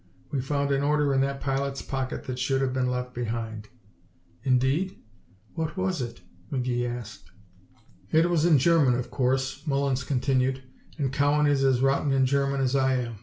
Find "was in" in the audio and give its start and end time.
8.27-8.57